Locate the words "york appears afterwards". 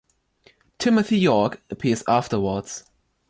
1.19-2.85